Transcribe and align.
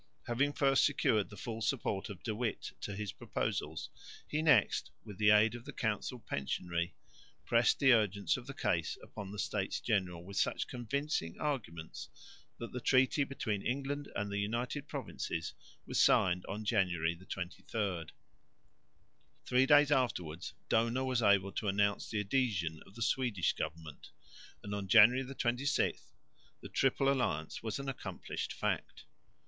Having 0.25 0.53
first 0.53 0.83
secured 0.83 1.29
the 1.29 1.37
full 1.37 1.61
support 1.61 2.09
of 2.09 2.23
De 2.23 2.33
Witt 2.33 2.71
to 2.81 2.95
his 2.95 3.11
proposals, 3.11 3.91
he 4.27 4.41
next, 4.41 4.89
with 5.05 5.19
the 5.19 5.29
aid 5.29 5.53
of 5.53 5.63
the 5.63 5.71
council 5.71 6.19
pensionary, 6.19 6.95
pressed 7.45 7.77
the 7.77 7.93
urgency 7.93 8.41
of 8.41 8.47
the 8.47 8.53
case 8.55 8.97
upon 9.03 9.29
the 9.31 9.37
States 9.37 9.79
General 9.79 10.23
with 10.25 10.37
such 10.37 10.65
convincing 10.67 11.37
arguments 11.39 12.09
that 12.57 12.71
the 12.71 12.81
treaty 12.81 13.23
between 13.23 13.61
England 13.61 14.09
and 14.15 14.31
the 14.31 14.39
United 14.39 14.87
Provinces 14.87 15.53
was 15.85 15.99
signed 15.99 16.47
on 16.49 16.65
January 16.65 17.15
23. 17.15 18.05
Three 19.45 19.65
days 19.67 19.91
afterwards 19.91 20.55
Dohna 20.67 21.05
was 21.05 21.21
able 21.21 21.51
to 21.51 21.67
announce 21.67 22.09
the 22.09 22.19
adhesion 22.21 22.81
of 22.87 22.95
the 22.95 23.03
Swedish 23.03 23.53
government; 23.53 24.09
and 24.63 24.73
on 24.73 24.87
January 24.87 25.31
26, 25.31 26.11
the 26.59 26.69
Triple 26.69 27.07
Alliance 27.07 27.61
was 27.61 27.77
an 27.77 27.87
accomplished 27.87 28.51
fact. 28.51 29.03